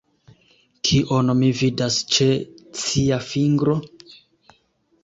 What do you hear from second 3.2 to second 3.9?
fingro?